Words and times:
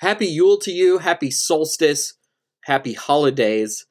Happy 0.00 0.26
Yule 0.26 0.58
to 0.58 0.70
you. 0.70 0.98
Happy 0.98 1.30
solstice. 1.30 2.18
Happy 2.64 2.92
holidays. 2.92 3.86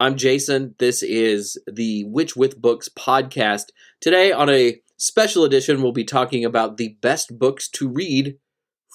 I'm 0.00 0.16
Jason. 0.16 0.74
This 0.80 1.00
is 1.00 1.56
the 1.72 2.02
Witch 2.08 2.34
with 2.34 2.60
Books 2.60 2.88
podcast. 2.88 3.66
Today, 4.00 4.32
on 4.32 4.50
a 4.50 4.80
special 4.96 5.44
edition, 5.44 5.80
we'll 5.80 5.92
be 5.92 6.02
talking 6.02 6.44
about 6.44 6.76
the 6.76 6.98
best 7.00 7.38
books 7.38 7.68
to 7.68 7.88
read 7.88 8.38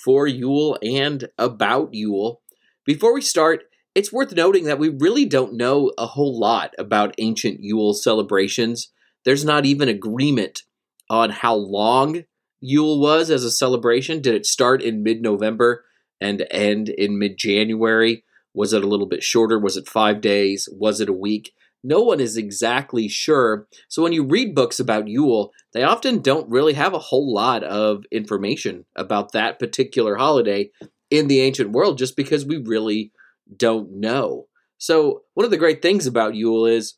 for 0.04 0.28
Yule 0.28 0.78
and 0.84 1.30
about 1.38 1.94
Yule. 1.94 2.42
Before 2.86 3.14
we 3.14 3.22
start, 3.22 3.64
it's 3.96 4.12
worth 4.12 4.34
noting 4.34 4.66
that 4.66 4.80
we 4.80 4.90
really 4.90 5.24
don't 5.24 5.54
know 5.54 5.94
a 5.98 6.08
whole 6.08 6.38
lot 6.38 6.74
about 6.78 7.16
ancient 7.20 7.62
Yule 7.62 7.94
celebrations. 7.94 8.92
There's 9.24 9.46
not 9.46 9.66
even 9.66 9.88
agreement 9.88 10.64
on 11.10 11.30
how 11.30 11.56
long 11.56 12.26
Yule 12.60 13.00
was 13.00 13.30
as 13.30 13.46
a 13.46 13.52
celebration. 13.52 14.22
Did 14.22 14.36
it 14.36 14.46
start 14.46 14.82
in 14.82 15.04
mid 15.04 15.22
November? 15.22 15.86
And 16.22 16.46
end 16.52 16.90
in 16.90 17.20
mid 17.20 17.38
January? 17.38 18.24
Was 18.54 18.74
it 18.74 18.84
a 18.84 18.88
little 18.88 19.08
bit 19.08 19.24
shorter? 19.24 19.60
Was 19.60 19.78
it 19.78 19.88
five 19.88 20.22
days? 20.22 20.70
Was 20.72 21.02
it 21.02 21.10
a 21.10 21.14
week? 21.14 21.54
No 21.84 22.02
one 22.02 22.22
is 22.22 22.38
exactly 22.38 23.10
sure. 23.10 23.68
So 23.90 24.02
when 24.02 24.14
you 24.14 24.24
read 24.24 24.56
books 24.56 24.80
about 24.80 25.10
Yule, 25.10 25.52
they 25.74 25.84
often 25.84 26.22
don't 26.22 26.50
really 26.50 26.74
have 26.74 26.94
a 26.94 27.00
whole 27.00 27.34
lot 27.34 27.64
of 27.64 28.06
information 28.10 28.86
about 28.96 29.34
that 29.34 29.60
particular 29.60 30.16
holiday 30.16 30.72
in 31.10 31.28
the 31.28 31.42
ancient 31.42 31.72
world 31.72 31.98
just 31.98 32.16
because 32.16 32.46
we 32.46 32.58
really 32.58 33.12
don't 33.58 33.92
know. 33.92 34.48
So 34.78 35.24
one 35.34 35.44
of 35.44 35.52
the 35.52 35.58
great 35.58 35.82
things 35.82 36.08
about 36.08 36.36
Yule 36.36 36.66
is 36.66 36.96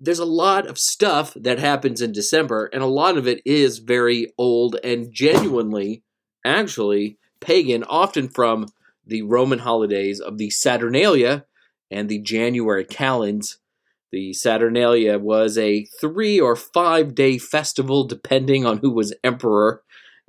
there's 0.00 0.20
a 0.20 0.24
lot 0.24 0.66
of 0.66 0.78
stuff 0.78 1.34
that 1.34 1.58
happens 1.58 2.00
in 2.00 2.12
December, 2.12 2.70
and 2.72 2.82
a 2.82 2.86
lot 2.86 3.16
of 3.16 3.26
it 3.26 3.42
is 3.44 3.78
very 3.78 4.32
old 4.38 4.76
and 4.84 5.12
genuinely, 5.12 6.04
actually, 6.44 7.18
pagan, 7.40 7.84
often 7.84 8.28
from 8.28 8.66
the 9.06 9.22
Roman 9.22 9.60
holidays 9.60 10.20
of 10.20 10.38
the 10.38 10.50
Saturnalia 10.50 11.46
and 11.90 12.08
the 12.08 12.18
January 12.18 12.84
calends. 12.84 13.58
The 14.10 14.32
Saturnalia 14.32 15.18
was 15.18 15.58
a 15.58 15.86
three 16.00 16.40
or 16.40 16.56
five 16.56 17.14
day 17.14 17.38
festival, 17.38 18.04
depending 18.04 18.64
on 18.64 18.78
who 18.78 18.90
was 18.90 19.14
emperor, 19.22 19.82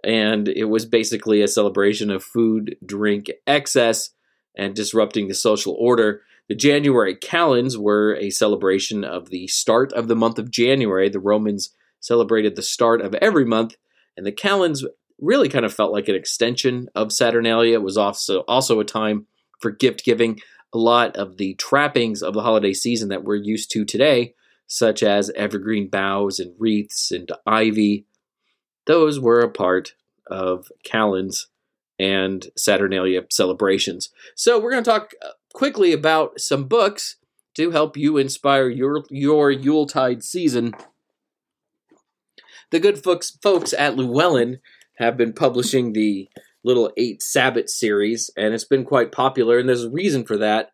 and 0.04 0.48
it 0.48 0.66
was 0.66 0.86
basically 0.86 1.42
a 1.42 1.48
celebration 1.48 2.10
of 2.10 2.24
food, 2.24 2.78
drink, 2.86 3.30
excess, 3.48 4.12
and 4.58 4.76
disrupting 4.76 5.28
the 5.28 5.34
social 5.34 5.76
order. 5.80 6.22
The 6.50 6.56
January 6.56 7.16
calends 7.16 7.78
were 7.78 8.16
a 8.16 8.32
celebration 8.32 9.04
of 9.04 9.30
the 9.30 9.48
start 9.48 9.94
of 9.94 10.08
the 10.08 10.16
month 10.16 10.40
of 10.40 10.52
January. 10.52 11.10
The 11.10 11.20
Romans 11.20 11.74
celebrated 12.00 12.56
the 12.56 12.64
start 12.64 13.02
of 13.02 13.14
every 13.16 13.46
month, 13.46 13.76
and 14.18 14.26
the 14.26 14.32
calends 14.32 14.86
really 15.22 15.50
kind 15.50 15.66
of 15.66 15.74
felt 15.74 15.92
like 15.92 16.08
an 16.08 16.16
extension 16.16 16.90
of 16.96 17.12
Saturnalia. 17.12 17.76
It 17.76 17.84
was 17.84 17.98
also 17.98 18.42
also 18.42 18.80
a 18.80 18.86
time 18.86 19.28
for 19.60 19.72
gift 19.72 20.04
giving. 20.04 20.40
A 20.72 20.78
lot 20.78 21.16
of 21.16 21.38
the 21.38 21.56
trappings 21.56 22.22
of 22.22 22.34
the 22.36 22.44
holiday 22.44 22.74
season 22.74 23.10
that 23.10 23.24
we're 23.24 23.36
used 23.36 23.72
to 23.72 23.86
today, 23.86 24.36
such 24.68 25.02
as 25.02 25.32
evergreen 25.32 25.88
boughs 25.88 26.40
and 26.40 26.54
wreaths 26.60 27.12
and 27.12 27.32
ivy, 27.48 28.06
those 28.86 29.20
were 29.20 29.40
a 29.40 29.50
part 29.50 29.96
of 30.28 30.68
Calends 30.84 31.48
and 31.98 32.48
Saturnalia 32.56 33.24
celebrations. 33.30 34.10
So 34.36 34.60
we're 34.60 34.72
going 34.72 34.84
to 34.84 34.90
talk 34.90 35.14
uh, 35.24 35.30
quickly 35.54 35.92
about 35.92 36.40
some 36.40 36.66
books 36.66 37.18
to 37.56 37.72
help 37.72 37.98
you 37.98 38.18
inspire 38.18 38.70
your 38.70 39.04
your 39.10 39.52
Yuletide 39.52 40.24
season. 40.24 40.74
The 42.72 42.80
good 42.80 43.04
folks 43.04 43.32
folks 43.42 43.74
at 43.74 43.98
Llewellyn 43.98 44.60
have 45.00 45.18
been 45.18 45.34
publishing 45.34 45.94
the 45.94 46.30
little 46.64 46.92
eight 46.98 47.24
Sabbat 47.24 47.70
series, 47.70 48.30
and 48.38 48.54
it's 48.54 48.66
been 48.66 48.86
quite 48.86 49.12
popular. 49.12 49.58
And 49.58 49.68
there's 49.68 49.86
a 49.86 49.90
reason 49.90 50.26
for 50.26 50.38
that. 50.38 50.72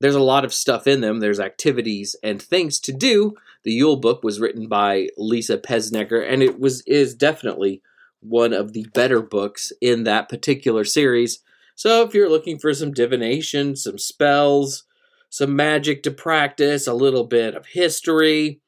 There's 0.00 0.14
a 0.14 0.20
lot 0.20 0.44
of 0.44 0.54
stuff 0.54 0.86
in 0.86 1.00
them. 1.00 1.20
There's 1.20 1.38
activities 1.38 2.16
and 2.22 2.42
things 2.42 2.80
to 2.80 2.92
do. 2.92 3.34
The 3.62 3.72
Yule 3.72 3.96
book 3.96 4.24
was 4.24 4.40
written 4.40 4.66
by 4.66 5.08
Lisa 5.16 5.58
Pesznecker, 5.58 6.26
and 6.28 6.42
it 6.42 6.58
was 6.58 6.80
is 6.86 7.14
definitely 7.14 7.82
one 8.20 8.52
of 8.52 8.72
the 8.72 8.86
better 8.94 9.20
books 9.20 9.70
in 9.80 10.04
that 10.04 10.28
particular 10.28 10.84
series. 10.84 11.40
So 11.74 12.02
if 12.02 12.14
you're 12.14 12.30
looking 12.30 12.58
for 12.58 12.72
some 12.74 12.92
divination, 12.92 13.76
some 13.76 13.98
spells, 13.98 14.84
some 15.28 15.54
magic 15.54 16.02
to 16.04 16.10
practice, 16.10 16.86
a 16.86 16.94
little 16.94 17.24
bit 17.24 17.54
of 17.54 17.66
history, 17.66 18.60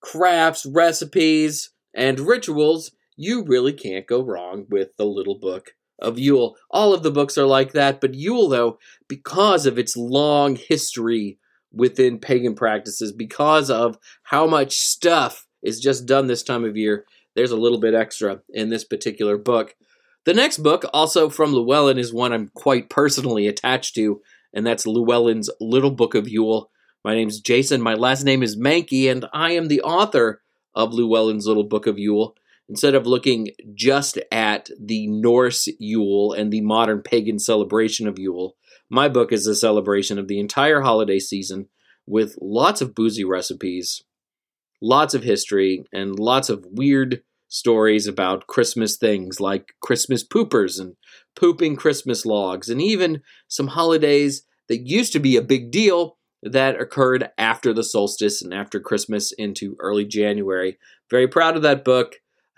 crafts, 0.00 0.66
recipes, 0.66 1.70
and 1.94 2.20
rituals, 2.20 2.92
you 3.18 3.42
really 3.42 3.72
can't 3.72 4.06
go 4.06 4.22
wrong 4.22 4.64
with 4.70 4.96
the 4.96 5.04
little 5.04 5.34
book 5.34 5.74
of 5.98 6.20
Yule. 6.20 6.56
All 6.70 6.94
of 6.94 7.02
the 7.02 7.10
books 7.10 7.36
are 7.36 7.46
like 7.46 7.72
that, 7.72 8.00
but 8.00 8.14
Yule, 8.14 8.48
though, 8.48 8.78
because 9.08 9.66
of 9.66 9.76
its 9.76 9.96
long 9.96 10.54
history 10.54 11.36
within 11.72 12.20
pagan 12.20 12.54
practices, 12.54 13.10
because 13.12 13.70
of 13.70 13.98
how 14.22 14.46
much 14.46 14.76
stuff 14.76 15.48
is 15.62 15.80
just 15.80 16.06
done 16.06 16.28
this 16.28 16.44
time 16.44 16.64
of 16.64 16.76
year, 16.76 17.04
there's 17.34 17.50
a 17.50 17.56
little 17.56 17.80
bit 17.80 17.92
extra 17.92 18.40
in 18.50 18.68
this 18.68 18.84
particular 18.84 19.36
book. 19.36 19.74
The 20.24 20.32
next 20.32 20.58
book, 20.58 20.84
also 20.94 21.28
from 21.28 21.52
Llewellyn, 21.52 21.98
is 21.98 22.12
one 22.12 22.32
I'm 22.32 22.48
quite 22.54 22.88
personally 22.88 23.48
attached 23.48 23.96
to, 23.96 24.22
and 24.54 24.64
that's 24.64 24.86
Llewellyn's 24.86 25.50
Little 25.60 25.90
Book 25.90 26.14
of 26.14 26.28
Yule. 26.28 26.70
My 27.04 27.16
name's 27.16 27.40
Jason, 27.40 27.82
my 27.82 27.94
last 27.94 28.22
name 28.22 28.44
is 28.44 28.56
Mankey, 28.56 29.10
and 29.10 29.26
I 29.32 29.52
am 29.52 29.66
the 29.66 29.82
author 29.82 30.40
of 30.72 30.92
Llewellyn's 30.92 31.48
Little 31.48 31.64
Book 31.64 31.88
of 31.88 31.98
Yule 31.98 32.36
instead 32.68 32.94
of 32.94 33.06
looking 33.06 33.48
just 33.74 34.18
at 34.30 34.70
the 34.80 35.06
Norse 35.08 35.68
Yule 35.78 36.32
and 36.32 36.52
the 36.52 36.60
modern 36.60 37.02
pagan 37.02 37.38
celebration 37.38 38.06
of 38.06 38.18
Yule, 38.18 38.56
my 38.90 39.08
book 39.08 39.32
is 39.32 39.46
a 39.46 39.54
celebration 39.54 40.18
of 40.18 40.28
the 40.28 40.40
entire 40.40 40.80
holiday 40.80 41.18
season 41.18 41.68
with 42.06 42.36
lots 42.40 42.80
of 42.80 42.94
boozy 42.94 43.24
recipes, 43.24 44.02
lots 44.80 45.14
of 45.14 45.22
history, 45.22 45.84
and 45.92 46.18
lots 46.18 46.48
of 46.48 46.66
weird 46.70 47.22
stories 47.48 48.06
about 48.06 48.46
Christmas 48.46 48.96
things 48.96 49.40
like 49.40 49.72
Christmas 49.80 50.26
poopers 50.26 50.78
and 50.78 50.96
pooping 51.34 51.76
Christmas 51.76 52.26
logs, 52.26 52.68
and 52.68 52.80
even 52.80 53.22
some 53.48 53.68
holidays 53.68 54.44
that 54.68 54.86
used 54.86 55.12
to 55.14 55.18
be 55.18 55.36
a 55.36 55.42
big 55.42 55.70
deal 55.70 56.18
that 56.42 56.80
occurred 56.80 57.30
after 57.36 57.72
the 57.72 57.82
solstice 57.82 58.42
and 58.42 58.54
after 58.54 58.78
Christmas 58.78 59.32
into 59.32 59.76
early 59.80 60.04
January. 60.04 60.78
Very 61.10 61.26
proud 61.26 61.56
of 61.56 61.62
that 61.62 61.84
book. 61.84 62.16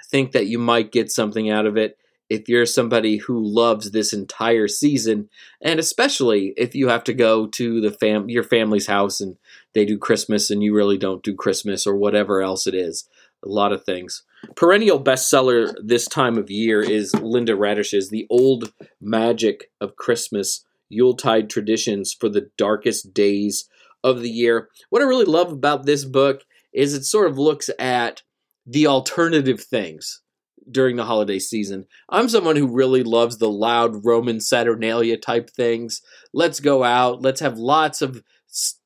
Think 0.08 0.32
that 0.32 0.46
you 0.46 0.58
might 0.58 0.92
get 0.92 1.10
something 1.10 1.50
out 1.50 1.66
of 1.66 1.76
it 1.76 1.96
if 2.30 2.48
you're 2.48 2.64
somebody 2.64 3.16
who 3.16 3.44
loves 3.44 3.90
this 3.90 4.12
entire 4.12 4.68
season, 4.68 5.28
and 5.60 5.80
especially 5.80 6.54
if 6.56 6.76
you 6.76 6.88
have 6.88 7.02
to 7.04 7.12
go 7.12 7.48
to 7.48 7.80
the 7.80 7.90
fam- 7.90 8.30
your 8.30 8.44
family's 8.44 8.86
house 8.86 9.20
and 9.20 9.36
they 9.74 9.84
do 9.84 9.98
Christmas 9.98 10.48
and 10.48 10.62
you 10.62 10.72
really 10.72 10.96
don't 10.96 11.24
do 11.24 11.34
Christmas 11.34 11.86
or 11.86 11.96
whatever 11.96 12.40
else 12.40 12.68
it 12.68 12.74
is. 12.74 13.08
A 13.44 13.48
lot 13.48 13.72
of 13.72 13.84
things. 13.84 14.22
Perennial 14.54 15.02
bestseller 15.02 15.74
this 15.82 16.06
time 16.06 16.38
of 16.38 16.50
year 16.50 16.80
is 16.80 17.14
Linda 17.14 17.56
Raedisch's 17.56 18.10
The 18.10 18.26
Old 18.30 18.72
Magic 19.00 19.70
of 19.80 19.96
Christmas 19.96 20.64
Yuletide 20.88 21.50
Traditions 21.50 22.12
for 22.12 22.28
the 22.28 22.50
Darkest 22.56 23.12
Days 23.12 23.68
of 24.04 24.20
the 24.20 24.30
Year. 24.30 24.68
What 24.90 25.02
I 25.02 25.06
really 25.06 25.24
love 25.24 25.52
about 25.52 25.84
this 25.84 26.04
book 26.04 26.42
is 26.72 26.94
it 26.94 27.04
sort 27.04 27.30
of 27.30 27.38
looks 27.38 27.70
at 27.78 28.22
the 28.70 28.86
alternative 28.86 29.60
things 29.60 30.22
during 30.70 30.94
the 30.94 31.04
holiday 31.04 31.40
season. 31.40 31.86
I'm 32.08 32.28
someone 32.28 32.54
who 32.54 32.72
really 32.72 33.02
loves 33.02 33.38
the 33.38 33.50
loud 33.50 34.04
Roman 34.04 34.38
Saturnalia 34.38 35.16
type 35.16 35.50
things. 35.50 36.00
Let's 36.32 36.60
go 36.60 36.84
out, 36.84 37.20
let's 37.20 37.40
have 37.40 37.58
lots 37.58 38.00
of 38.00 38.22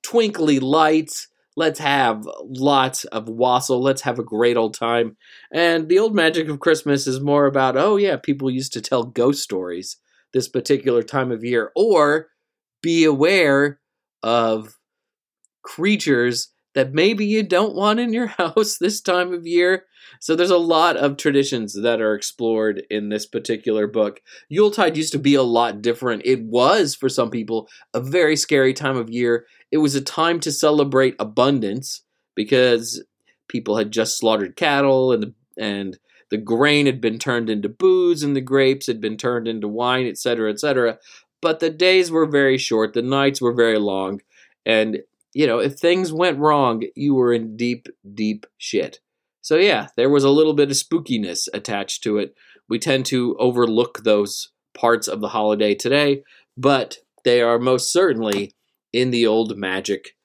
twinkly 0.03 0.59
lights, 0.59 1.29
let's 1.55 1.81
have 1.81 2.27
lots 2.43 3.05
of 3.05 3.29
wassail, 3.29 3.83
let's 3.83 4.03
have 4.03 4.19
a 4.19 4.25
great 4.25 4.57
old 4.57 4.73
time. 4.73 5.19
And 5.53 5.91
the 5.91 5.99
old 5.99 6.15
magic 6.15 6.49
of 6.49 6.61
Christmas 6.61 7.07
is 7.07 7.21
more 7.21 7.45
about, 7.45 7.77
oh 7.77 7.97
yeah, 7.97 8.17
people 8.17 8.51
used 8.51 8.73
to 8.73 8.81
tell 8.81 9.03
ghost 9.03 9.43
stories 9.43 9.99
this 10.33 10.49
particular 10.49 11.03
time 11.03 11.31
of 11.31 11.45
year, 11.45 11.73
or 11.77 12.29
be 12.81 13.05
aware 13.05 13.81
of 14.23 14.79
creatures 15.63 16.49
that 16.75 16.93
maybe 16.93 17.25
you 17.25 17.43
don't 17.43 17.75
want 17.75 18.01
in 18.01 18.13
your 18.13 18.27
house 18.39 18.79
this 18.79 19.01
time 19.01 19.33
of 19.33 19.47
year. 19.47 19.85
So 20.21 20.37
there's 20.37 20.51
a 20.51 20.59
lot 20.59 20.97
of 20.97 21.17
traditions 21.17 21.75
that 21.75 22.01
are 22.01 22.15
explored 22.15 22.85
in 22.91 23.09
this 23.09 23.27
particular 23.27 23.87
book. 23.87 24.21
Yuletide 24.49 24.97
used 24.97 25.13
to 25.13 25.19
be 25.19 25.35
a 25.35 25.43
lot 25.43 25.83
different. 25.83 26.23
It 26.25 26.43
was, 26.43 26.95
for 26.95 27.09
some 27.09 27.31
people, 27.31 27.69
a 27.93 28.01
very 28.01 28.37
scary 28.37 28.75
time 28.75 28.97
of 28.97 29.11
year. 29.11 29.47
It 29.73 29.79
was 29.79 29.95
a 29.95 30.01
time 30.01 30.41
to 30.41 30.53
celebrate 30.53 31.17
abundance 31.19 32.03
because 32.35 33.03
people 33.49 33.77
had 33.77 33.91
just 33.91 34.19
slaughtered 34.19 34.57
cattle 34.57 35.13
and 35.13 35.23
the, 35.23 35.35
and 35.57 35.99
the 36.31 36.37
grain 36.39 36.87
had 36.87 37.01
been 37.01 37.19
turned 37.19 37.51
into 37.51 37.69
booze 37.69 38.23
and 38.23 38.35
the 38.35 38.41
grapes 38.41 38.87
had 38.87 39.01
been 39.01 39.17
turned 39.17 39.47
into 39.47 39.69
wine, 39.69 40.07
etc., 40.07 40.51
etc. 40.51 40.99
But 41.41 41.61
the 41.61 41.71
days 41.71 42.11
were 42.11 42.27
very 42.27 42.59
short, 42.59 42.95
the 42.95 43.03
nights 43.03 43.41
were 43.41 43.53
very 43.53 43.79
long, 43.79 44.21
and 44.65 45.03
you 45.35 45.47
know, 45.47 45.59
if 45.59 45.75
things 45.75 46.13
went 46.13 46.39
wrong, 46.39 46.83
you 46.95 47.15
were 47.15 47.33
in 47.33 47.57
deep, 47.57 47.89
deep 48.15 48.47
shit. 48.57 49.01
So, 49.43 49.57
yeah, 49.57 49.89
there 49.97 50.09
was 50.09 50.25
a 50.25 50.31
little 50.31 50.55
bit 50.55 50.71
of 50.71 50.77
spookiness 50.77 51.49
attached 51.53 52.03
to 52.05 52.17
it. 52.19 52.35
We 52.69 52.79
tend 52.79 53.05
to 53.07 53.37
overlook 53.39 54.05
those 54.05 54.51
parts 54.73 55.07
of 55.09 55.21
the 55.21 55.29
holiday 55.29 55.75
today, 55.75 56.23
but 56.57 56.99
they 57.25 57.43
are 57.43 57.59
most 57.59 57.93
certainly 57.93 58.53
in 58.93 59.11
the 59.11 59.27
old 59.27 59.59
magic 59.59 60.17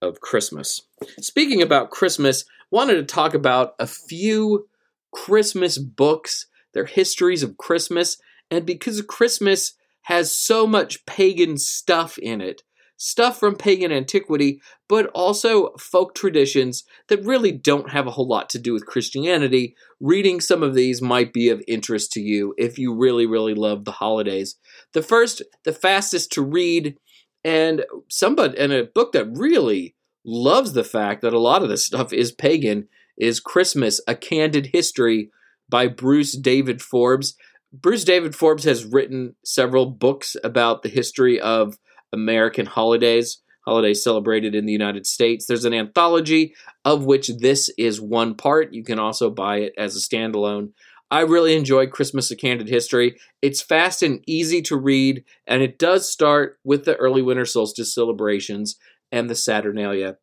of 0.00 0.20
Christmas. 0.20 0.82
Speaking 1.20 1.60
about 1.60 1.90
Christmas, 1.90 2.44
wanted 2.70 2.94
to 2.94 3.04
talk 3.04 3.34
about 3.34 3.74
a 3.78 3.86
few 3.86 4.68
Christmas 5.12 5.76
books, 5.76 6.46
their 6.72 6.86
histories 6.86 7.42
of 7.42 7.56
Christmas, 7.56 8.16
and 8.50 8.64
because 8.64 9.02
Christmas 9.02 9.74
has 10.02 10.34
so 10.34 10.66
much 10.66 11.04
pagan 11.04 11.58
stuff 11.58 12.16
in 12.18 12.40
it, 12.40 12.62
stuff 12.96 13.38
from 13.38 13.56
pagan 13.56 13.92
antiquity, 13.92 14.60
but 14.88 15.06
also 15.14 15.70
folk 15.78 16.14
traditions 16.14 16.84
that 17.08 17.24
really 17.24 17.52
don't 17.52 17.90
have 17.90 18.06
a 18.06 18.10
whole 18.10 18.26
lot 18.26 18.48
to 18.50 18.58
do 18.58 18.72
with 18.72 18.86
Christianity. 18.86 19.74
Reading 20.00 20.40
some 20.40 20.62
of 20.62 20.74
these 20.74 21.02
might 21.02 21.32
be 21.32 21.48
of 21.48 21.62
interest 21.68 22.12
to 22.12 22.20
you 22.20 22.54
if 22.56 22.78
you 22.78 22.94
really, 22.94 23.26
really 23.26 23.54
love 23.54 23.84
the 23.84 23.92
holidays. 23.92 24.56
The 24.92 25.02
first, 25.02 25.42
the 25.64 25.72
fastest 25.72 26.32
to 26.32 26.42
read, 26.42 26.96
and 27.44 27.84
somebody 28.08 28.58
and 28.58 28.72
a 28.72 28.84
book 28.84 29.12
that 29.12 29.30
really 29.30 29.94
loves 30.24 30.72
the 30.72 30.84
fact 30.84 31.22
that 31.22 31.32
a 31.32 31.38
lot 31.38 31.62
of 31.62 31.68
this 31.68 31.86
stuff 31.86 32.12
is 32.12 32.32
pagan 32.32 32.88
is 33.16 33.40
Christmas: 33.40 34.00
A 34.08 34.14
Candid 34.14 34.70
History 34.72 35.30
by 35.68 35.86
Bruce 35.86 36.36
David 36.36 36.82
Forbes. 36.82 37.36
Bruce 37.72 38.04
David 38.04 38.34
Forbes 38.34 38.64
has 38.64 38.84
written 38.84 39.34
several 39.44 39.86
books 39.86 40.36
about 40.42 40.82
the 40.82 40.88
history 40.88 41.38
of 41.38 41.76
American 42.12 42.66
holidays, 42.66 43.42
holidays 43.64 44.02
celebrated 44.02 44.54
in 44.54 44.66
the 44.66 44.72
United 44.72 45.06
States. 45.06 45.46
There's 45.46 45.64
an 45.64 45.74
anthology 45.74 46.54
of 46.84 47.04
which 47.04 47.28
this 47.38 47.68
is 47.76 48.00
one 48.00 48.34
part. 48.34 48.72
You 48.72 48.84
can 48.84 48.98
also 48.98 49.30
buy 49.30 49.58
it 49.58 49.72
as 49.76 49.96
a 49.96 50.00
standalone. 50.00 50.70
I 51.10 51.20
really 51.20 51.56
enjoy 51.56 51.86
Christmas 51.86 52.30
A 52.30 52.36
Candid 52.36 52.68
History. 52.68 53.16
It's 53.40 53.62
fast 53.62 54.02
and 54.02 54.22
easy 54.26 54.60
to 54.62 54.76
read, 54.76 55.24
and 55.46 55.62
it 55.62 55.78
does 55.78 56.10
start 56.10 56.58
with 56.64 56.84
the 56.84 56.96
early 56.96 57.22
winter 57.22 57.44
solstice 57.44 57.94
celebrations 57.94 58.76
and 59.12 59.30
the 59.30 59.36
Saturnalia. 59.36 60.16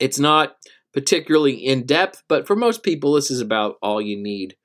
It's 0.00 0.18
not 0.18 0.56
particularly 0.92 1.54
in 1.54 1.86
depth, 1.86 2.22
but 2.28 2.46
for 2.46 2.56
most 2.56 2.82
people, 2.82 3.12
this 3.12 3.30
is 3.30 3.40
about 3.40 3.76
all 3.80 4.00
you 4.00 4.20
need. 4.20 4.56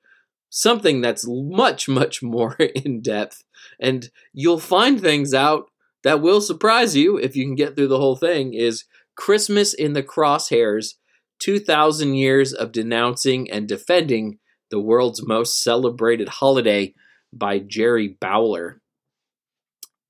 Something 0.50 1.00
that's 1.00 1.24
much, 1.26 1.88
much 1.88 2.22
more 2.22 2.54
in 2.74 3.00
depth, 3.00 3.44
and 3.80 4.10
you'll 4.32 4.58
find 4.58 5.00
things 5.00 5.32
out 5.32 5.70
that 6.04 6.20
will 6.20 6.40
surprise 6.40 6.96
you 6.96 7.16
if 7.16 7.36
you 7.36 7.44
can 7.44 7.54
get 7.54 7.76
through 7.76 7.88
the 7.88 7.98
whole 7.98 8.16
thing 8.16 8.54
is 8.54 8.84
Christmas 9.16 9.74
in 9.74 9.92
the 9.92 10.02
Crosshairs 10.02 10.94
2,000 11.40 12.14
Years 12.14 12.52
of 12.52 12.72
Denouncing 12.72 13.50
and 13.50 13.66
Defending 13.68 14.38
the 14.70 14.80
World's 14.80 15.26
Most 15.26 15.62
Celebrated 15.62 16.28
Holiday 16.28 16.94
by 17.32 17.58
Gerry 17.58 18.16
Bowler. 18.20 18.80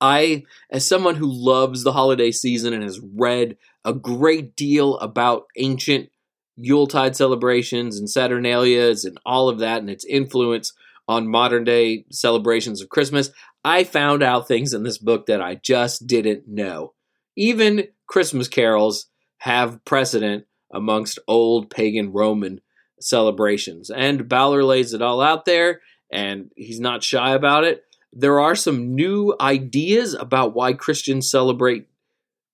I, 0.01 0.43
as 0.71 0.87
someone 0.87 1.15
who 1.15 1.31
loves 1.31 1.85
the 1.85 1.93
holiday 1.93 2.33
season 2.33 2.73
and 2.73 2.83
has 2.83 3.01
read 3.01 3.57
a 3.85 3.95
great 3.95 4.57
deal 4.57 4.99
about 4.99 5.45
ancient 5.57 6.11
Yuletide 6.57 7.17
celebrations 7.17 7.99
and 7.99 8.09
Saturnalias 8.09 9.05
and 9.05 9.19
all 9.25 9.49
of 9.49 9.59
that 9.61 9.81
and 9.81 9.89
its 9.89 10.05
influence 10.05 10.73
on 11.09 11.29
modern 11.29 11.65
day 11.65 12.05
celebrations 12.11 12.83
of 12.83 12.89
Christmas, 12.89 13.31
I 13.65 13.85
found 13.85 14.23
out 14.23 14.49
things 14.49 14.73
in 14.73 14.83
this 14.83 14.99
book 14.99 15.27
that 15.27 15.41
I 15.41 15.55
just 15.55 16.07
didn't 16.07 16.49
know. 16.49 16.95
Even 17.37 17.89
Christmas 18.07 18.49
carols 18.49 19.07
have 19.39 19.85
precedent 19.85 20.47
amongst 20.73 21.19
old 21.29 21.71
pagan 21.71 22.13
Roman 22.13 22.61
celebrations. 23.01 23.91
And 23.91 24.29
Bowler 24.29 24.65
lays 24.65 24.95
it 24.95 25.03
all 25.03 25.21
out 25.21 25.45
there, 25.45 25.81
and 26.11 26.51
he's 26.57 26.81
not 26.81 27.03
shy 27.03 27.35
about 27.35 27.65
it. 27.65 27.85
There 28.13 28.41
are 28.41 28.55
some 28.55 28.95
new 28.95 29.35
ideas 29.41 30.15
about 30.15 30.55
why 30.55 30.75
Christians 30.75 31.31
celebrate 31.31 31.89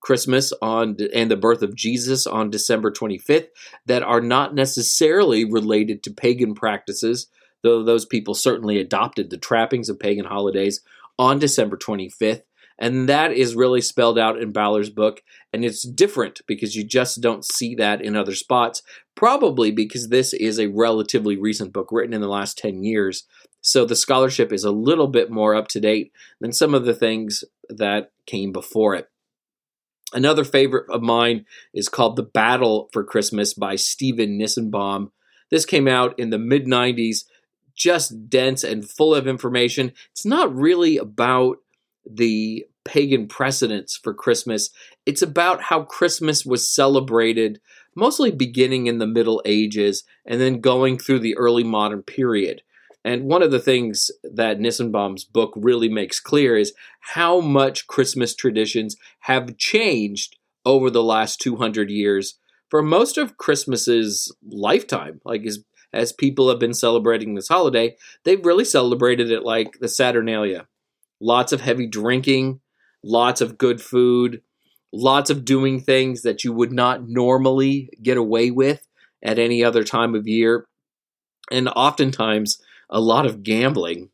Christmas 0.01 0.53
on 0.63 0.97
and 1.13 1.31
the 1.31 1.37
birth 1.37 1.63
of 1.63 1.75
Jesus 1.75 2.27
on 2.27 2.51
December 2.51 2.93
25th 2.93 3.49
that 3.87 4.03
are 4.03 4.21
not 4.21 4.55
necessarily 4.55 5.45
related 5.45 6.03
to 6.05 6.13
pagan 6.13 6.55
practices, 6.55 7.27
though 7.63 7.83
those 7.83 8.07
people 8.07 8.35
certainly 8.35 8.79
adopted 8.79 9.31
the 9.31 9.37
trappings 9.37 9.89
of 9.89 9.99
pagan 9.99 10.25
holidays 10.25 10.81
on 11.19 11.39
December 11.39 11.77
25th. 11.77 12.43
And 12.79 13.09
that 13.09 13.33
is 13.33 13.57
really 13.57 13.81
spelled 13.81 14.19
out 14.19 14.41
in 14.41 14.53
Bowler's 14.53 14.91
book. 14.91 15.23
And 15.53 15.65
it's 15.65 15.83
different 15.83 16.43
because 16.47 16.77
you 16.77 16.85
just 16.85 17.21
don't 17.21 17.45
see 17.45 17.75
that 17.75 18.01
in 18.01 18.15
other 18.15 18.35
spots, 18.35 18.83
probably 19.17 19.73
because 19.73 20.09
this 20.09 20.33
is 20.33 20.61
a 20.61 20.69
relatively 20.69 21.37
recent 21.37 21.73
book 21.73 21.89
written 21.91 22.15
in 22.15 22.21
the 22.21 22.29
last 22.29 22.57
10 22.59 22.85
years. 22.85 23.25
So 23.61 23.85
the 23.85 23.97
scholarship 23.97 24.53
is 24.53 24.63
a 24.63 24.71
little 24.71 25.09
bit 25.09 25.31
more 25.31 25.57
up 25.57 25.67
to 25.69 25.81
date 25.81 26.13
than 26.41 26.53
some 26.53 26.73
of 26.73 26.85
the 26.85 26.95
things 26.95 27.43
that 27.69 28.13
came 28.27 28.53
before 28.53 28.95
it. 28.95 29.09
Another 30.13 30.45
favorite 30.45 30.89
of 30.89 31.03
mine 31.03 31.45
is 31.75 31.89
called 31.89 32.17
The 32.17 32.23
Battle 32.23 32.89
for 32.93 33.05
Christmas 33.05 33.53
by 33.53 33.75
Stephen 33.75 34.39
Nissenbaum. 34.39 35.11
This 35.51 35.67
came 35.67 35.89
out 35.89 36.19
in 36.19 36.31
the 36.31 36.39
mid 36.39 36.67
90s 36.67 37.25
just 37.79 38.29
dense 38.29 38.65
and 38.65 38.89
full 38.89 39.15
of 39.15 39.27
information. 39.27 39.93
It's 40.11 40.27
not 40.27 40.55
really 40.55 40.99
about 40.99 41.59
the 42.05 42.67
pagan 42.85 43.29
precedents 43.29 43.97
for 43.97 44.13
Christmas. 44.13 44.71
It's 45.07 45.23
about 45.23 45.63
how 45.63 45.83
Christmas 45.83 46.45
was 46.45 46.69
celebrated, 46.69 47.61
mostly 47.95 48.31
beginning 48.31 48.87
in 48.87 48.99
the 48.99 49.07
Middle 49.07 49.41
Ages 49.45 50.05
and 50.27 50.41
then 50.41 50.61
going 50.61 50.99
through 50.99 51.21
the 51.21 51.37
early 51.37 51.65
modern 51.65 52.03
period. 52.03 52.63
And 53.05 53.25
one 53.25 53.43
of 53.43 53.53
the 53.53 53.61
things 53.61 54.11
that 54.25 54.59
Nissenbaum's 54.59 55.25
book 55.25 55.53
really 55.57 55.89
makes 55.89 56.19
clear 56.19 56.57
is 56.57 56.75
how 57.01 57.41
much 57.41 57.87
Christmas 57.87 58.35
traditions 58.35 58.97
have 59.21 59.57
changed 59.57 60.37
over 60.65 60.91
the 60.91 61.03
last 61.03 61.41
200 61.41 61.91
years 61.91 62.39
for 62.69 62.83
most 62.83 63.17
of 63.17 63.39
Christmas's 63.39 64.35
lifetime. 64.47 65.21
Like 65.25 65.43
his 65.43 65.65
as 65.93 66.13
people 66.13 66.49
have 66.49 66.59
been 66.59 66.75
celebrating 66.75 67.35
this 67.35 67.49
holiday, 67.49 67.97
they've 68.25 68.45
really 68.45 68.65
celebrated 68.65 69.31
it 69.31 69.43
like 69.43 69.79
the 69.81 69.89
Saturnalia. 69.89 70.67
Lots 71.21 71.53
of 71.53 71.61
heavy 71.61 71.87
drinking, 71.87 72.61
lots 73.03 73.41
of 73.41 73.59
good 73.59 73.81
food, 73.81 74.43
lots 74.93 75.31
of 75.31 75.45
doing 75.45 75.81
things 75.81 76.23
that 76.23 76.45
you 76.45 76.53
would 76.53 76.73
not 76.73 77.09
normally 77.09 77.91
get 78.03 78.17
away 78.17 78.51
with 78.51 78.87
at 79.23 79.39
any 79.39 79.65
other 79.65 79.83
time 79.83 80.15
of 80.15 80.29
year, 80.29 80.67
and 81.51 81.69
oftentimes 81.69 82.61
a 82.91 83.01
lot 83.01 83.27
of 83.27 83.43
gambling. 83.43 84.11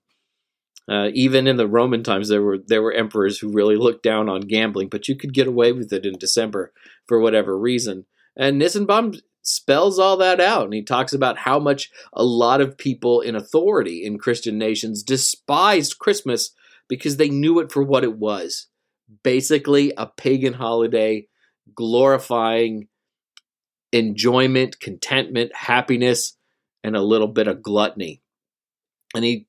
Uh, 0.91 1.09
even 1.15 1.47
in 1.47 1.57
the 1.57 1.67
Roman 1.67 2.03
times, 2.03 2.29
there 2.29 2.43
were 2.43 2.59
there 2.59 2.83
were 2.83 2.93
emperors 2.93 3.39
who 3.39 3.53
really 3.53 3.77
looked 3.77 4.03
down 4.03 4.29
on 4.29 4.43
gambling, 4.43 4.89
but 4.89 5.09
you 5.09 5.17
could 5.17 5.33
get 5.33 5.47
away 5.47 5.73
with 5.73 5.93
it 5.93 6.05
in 6.05 6.19
December 6.19 6.73
for 7.07 7.21
whatever 7.21 7.59
reason. 7.59 8.05
And 8.37 8.61
Nissenbaum 8.61 9.21
spells 9.45 9.99
all 9.99 10.17
that 10.17 10.41
out 10.41 10.65
and 10.65 10.75
he 10.75 10.83
talks 10.83 11.13
about 11.13 11.39
how 11.39 11.59
much 11.59 11.91
a 12.13 12.25
lot 12.25 12.61
of 12.61 12.77
people 12.77 13.21
in 13.21 13.37
authority 13.37 14.05
in 14.05 14.19
Christian 14.19 14.59
nations 14.59 15.03
despised 15.03 15.99
Christmas 15.99 16.51
because 16.89 17.17
they 17.19 17.29
knew 17.29 17.61
it 17.61 17.71
for 17.71 17.83
what 17.83 18.05
it 18.05 18.17
was 18.17 18.67
basically 19.23 19.93
a 19.97 20.07
pagan 20.07 20.55
holiday 20.55 21.27
glorifying 21.75 22.89
enjoyment, 23.93 24.81
contentment, 24.81 25.55
happiness, 25.55 26.37
and 26.83 26.97
a 26.97 27.03
little 27.03 27.29
bit 27.29 27.47
of 27.47 27.63
gluttony. 27.63 28.23
And 29.15 29.25
he 29.25 29.47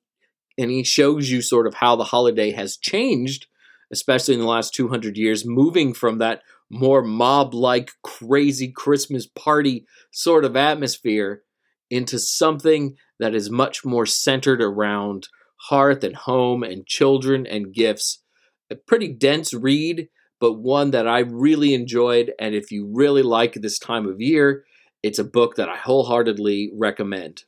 and 0.58 0.70
he 0.70 0.84
shows 0.84 1.28
you 1.28 1.42
sort 1.42 1.66
of 1.66 1.74
how 1.74 1.96
the 1.96 2.04
holiday 2.04 2.52
has 2.52 2.76
changed, 2.76 3.46
especially 3.90 4.34
in 4.34 4.40
the 4.40 4.46
last 4.46 4.72
200 4.74 5.16
years, 5.16 5.44
moving 5.44 5.92
from 5.92 6.18
that 6.18 6.42
more 6.70 7.02
mob 7.02 7.54
like, 7.54 7.90
crazy 8.02 8.72
Christmas 8.72 9.26
party 9.26 9.86
sort 10.10 10.44
of 10.44 10.56
atmosphere 10.56 11.42
into 11.90 12.18
something 12.18 12.96
that 13.18 13.34
is 13.34 13.50
much 13.50 13.84
more 13.84 14.06
centered 14.06 14.60
around 14.60 15.28
hearth 15.68 16.04
and 16.04 16.16
home 16.16 16.62
and 16.62 16.86
children 16.86 17.46
and 17.46 17.72
gifts. 17.72 18.22
A 18.70 18.74
pretty 18.74 19.08
dense 19.08 19.54
read, 19.54 20.08
but 20.40 20.54
one 20.54 20.90
that 20.90 21.06
I 21.06 21.20
really 21.20 21.72
enjoyed. 21.72 22.32
And 22.38 22.54
if 22.54 22.70
you 22.70 22.90
really 22.92 23.22
like 23.22 23.54
this 23.54 23.78
time 23.78 24.06
of 24.06 24.20
year, 24.20 24.64
it's 25.02 25.18
a 25.18 25.24
book 25.24 25.56
that 25.56 25.68
I 25.68 25.76
wholeheartedly 25.76 26.72
recommend. 26.76 27.44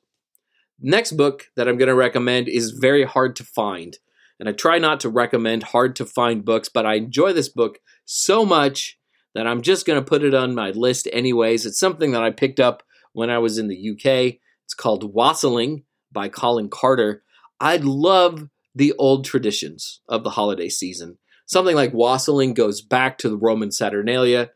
Next 0.81 1.13
book 1.13 1.47
that 1.57 1.69
I'm 1.69 1.77
going 1.77 1.89
to 1.89 1.95
recommend 1.95 2.49
is 2.49 2.71
very 2.71 3.05
hard 3.05 3.35
to 3.37 3.45
find. 3.45 3.99
And 4.39 4.49
I 4.49 4.53
try 4.53 4.79
not 4.79 5.01
to 5.01 5.09
recommend 5.09 5.65
hard 5.65 5.97
to 5.97 6.07
find 6.07 6.45
books, 6.45 6.69
but 6.69 6.87
I 6.87 6.95
enjoy 6.95 7.33
this 7.33 7.49
book 7.49 7.81
so 8.05 8.45
much 8.45 8.98
that 9.39 9.47
I'm 9.47 9.63
just 9.63 9.87
going 9.87 10.01
to 10.01 10.05
put 10.05 10.25
it 10.25 10.35
on 10.35 10.53
my 10.53 10.71
list 10.71 11.07
anyways. 11.13 11.65
It's 11.65 11.79
something 11.79 12.11
that 12.11 12.25
I 12.25 12.31
picked 12.31 12.59
up 12.59 12.83
when 13.13 13.31
I 13.31 13.39
was 13.39 13.57
in 13.57 13.69
the 13.69 13.91
UK. 13.91 14.41
It's 14.65 14.75
called 14.77 15.15
Wassailing 15.15 15.85
by 16.11 16.29
Colin 16.29 16.69
Carter. 16.69 17.23
I 17.61 17.77
love 17.77 18.49
the 18.75 18.95
old 18.99 19.25
traditions 19.25 20.01
of 20.09 20.25
the 20.25 20.31
holiday 20.31 20.69
season. 20.69 21.19
Something 21.47 21.77
like 21.77 21.95
wassailing 21.95 22.53
goes 22.53 22.83
back 22.83 23.17
to 23.19 23.29
the 23.29 23.37
Roman 23.37 23.71
Saturnalia 23.71 24.51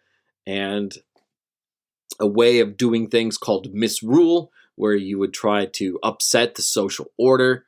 and 0.48 0.92
a 2.18 2.26
way 2.26 2.58
of 2.58 2.76
doing 2.76 3.08
things 3.08 3.38
called 3.38 3.72
misrule, 3.72 4.50
where 4.74 4.96
you 4.96 5.16
would 5.16 5.32
try 5.32 5.66
to 5.66 6.00
upset 6.02 6.56
the 6.56 6.62
social 6.62 7.06
order. 7.16 7.66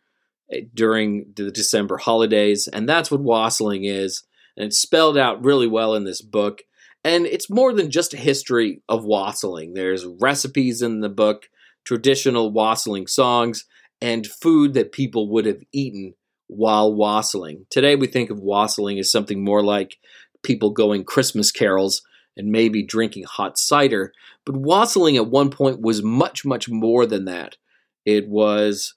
eh, 0.50 0.62
during 0.74 1.32
the 1.36 1.52
December 1.52 1.96
holidays, 1.96 2.66
and 2.66 2.88
that's 2.88 3.08
what 3.08 3.20
wassailing 3.20 3.84
is. 3.84 4.24
And 4.56 4.66
it's 4.66 4.80
spelled 4.80 5.16
out 5.16 5.44
really 5.44 5.68
well 5.68 5.94
in 5.94 6.02
this 6.02 6.20
book. 6.20 6.62
And 7.04 7.26
it's 7.26 7.50
more 7.50 7.72
than 7.72 7.90
just 7.90 8.14
a 8.14 8.18
history 8.18 8.82
of 8.88 9.04
wassailing. 9.04 9.74
There's 9.74 10.06
recipes 10.06 10.80
in 10.80 11.00
the 11.00 11.10
book, 11.10 11.50
traditional 11.84 12.50
wassailing 12.50 13.06
songs, 13.06 13.66
and 14.00 14.26
food 14.26 14.74
that 14.74 14.92
people 14.92 15.28
would 15.30 15.44
have 15.44 15.62
eaten 15.70 16.14
while 16.46 16.94
wassailing. 16.94 17.66
Today 17.70 17.94
we 17.94 18.06
think 18.06 18.30
of 18.30 18.40
wassailing 18.40 18.98
as 18.98 19.10
something 19.10 19.44
more 19.44 19.62
like 19.62 19.98
people 20.42 20.70
going 20.70 21.04
Christmas 21.04 21.50
carols 21.50 22.02
and 22.36 22.48
maybe 22.48 22.82
drinking 22.82 23.24
hot 23.24 23.58
cider. 23.58 24.12
But 24.44 24.56
wassailing 24.56 25.16
at 25.16 25.28
one 25.28 25.50
point 25.50 25.80
was 25.80 26.02
much, 26.02 26.44
much 26.44 26.68
more 26.68 27.06
than 27.06 27.26
that. 27.26 27.56
It 28.04 28.28
was 28.28 28.94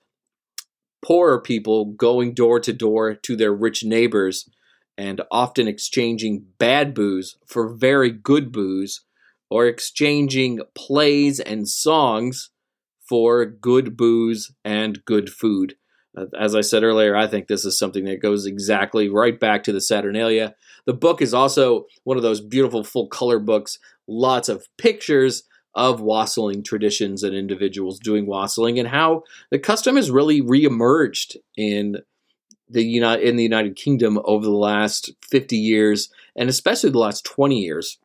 poorer 1.01 1.41
people 1.41 1.85
going 1.85 2.33
door 2.33 2.59
to 2.59 2.73
door 2.73 3.15
to 3.15 3.35
their 3.35 3.53
rich 3.53 3.83
neighbors 3.83 4.49
and 4.97 5.21
often 5.31 5.67
exchanging 5.67 6.45
bad 6.57 6.93
booze 6.93 7.37
for 7.45 7.75
very 7.75 8.11
good 8.11 8.51
booze 8.51 9.01
or 9.49 9.65
exchanging 9.67 10.59
plays 10.75 11.39
and 11.39 11.67
songs 11.67 12.49
for 13.07 13.45
good 13.45 13.95
booze 13.95 14.51
and 14.65 15.03
good 15.05 15.29
food. 15.29 15.75
Uh, 16.17 16.25
as 16.37 16.55
I 16.55 16.61
said 16.61 16.83
earlier, 16.83 17.15
I 17.15 17.27
think 17.27 17.47
this 17.47 17.63
is 17.63 17.77
something 17.77 18.05
that 18.05 18.21
goes 18.21 18.45
exactly 18.45 19.07
right 19.07 19.39
back 19.39 19.63
to 19.63 19.71
the 19.71 19.81
Saturnalia. 19.81 20.55
The 20.85 20.93
book 20.93 21.21
is 21.21 21.33
also 21.33 21.85
one 22.03 22.17
of 22.17 22.23
those 22.23 22.41
beautiful 22.41 22.83
full 22.83 23.07
color 23.07 23.39
books, 23.39 23.77
lots 24.07 24.49
of 24.49 24.65
pictures 24.77 25.43
of 25.75 26.01
wassailing 26.01 26.63
traditions 26.63 27.21
and 27.21 27.35
individuals 27.35 27.99
doing 27.99 28.25
wassailing 28.25 28.79
and 28.79 28.87
how 28.87 29.21
the 29.51 29.59
custom 29.59 29.95
has 29.95 30.09
really 30.09 30.41
reemerged 30.41 31.35
in 31.55 31.97
the 32.69 32.83
United 32.83 33.27
in 33.27 33.35
the 33.35 33.43
United 33.43 33.75
Kingdom 33.75 34.19
over 34.25 34.45
the 34.45 34.51
last 34.51 35.11
50 35.29 35.55
years 35.55 36.09
and 36.35 36.49
especially 36.49 36.89
the 36.89 36.99
last 36.99 37.25
20 37.25 37.57
years. 37.57 37.97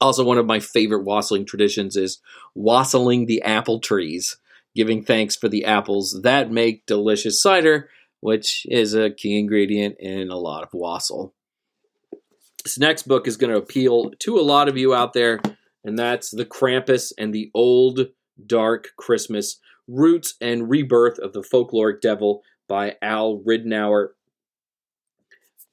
Also, 0.00 0.24
one 0.24 0.38
of 0.38 0.46
my 0.46 0.60
favorite 0.60 1.04
wassailing 1.04 1.46
traditions 1.46 1.96
is 1.96 2.20
wassailing 2.54 3.26
the 3.26 3.42
apple 3.42 3.80
trees 3.80 4.36
giving 4.76 5.02
thanks 5.02 5.34
for 5.34 5.48
the 5.48 5.64
apples 5.64 6.20
that 6.22 6.52
make 6.52 6.86
delicious 6.86 7.40
cider, 7.40 7.88
which 8.20 8.66
is 8.68 8.94
a 8.94 9.10
key 9.10 9.38
ingredient 9.38 9.96
in 9.98 10.30
a 10.30 10.36
lot 10.36 10.62
of 10.62 10.68
wassail. 10.72 11.32
This 12.62 12.78
next 12.78 13.08
book 13.08 13.26
is 13.26 13.38
going 13.38 13.52
to 13.52 13.58
appeal 13.58 14.10
to 14.20 14.38
a 14.38 14.42
lot 14.42 14.68
of 14.68 14.76
you 14.76 14.94
out 14.94 15.14
there, 15.14 15.40
and 15.82 15.98
that's 15.98 16.30
The 16.30 16.44
Krampus 16.44 17.12
and 17.16 17.32
the 17.32 17.50
Old 17.54 18.08
Dark 18.44 18.88
Christmas 18.98 19.58
Roots 19.88 20.34
and 20.40 20.68
Rebirth 20.68 21.18
of 21.18 21.32
the 21.32 21.42
Folkloric 21.42 22.00
Devil 22.00 22.42
by 22.68 22.96
Al 23.02 23.42
Ridenour. 23.46 24.08